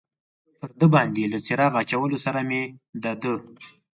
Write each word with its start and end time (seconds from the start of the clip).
پر 0.59 0.69
ده 0.79 0.87
باندې 0.93 1.31
له 1.33 1.37
څراغ 1.45 1.73
اچولو 1.81 2.17
سره 2.25 2.39
مې 2.49 2.61
د 3.03 3.03
ده. 3.21 3.33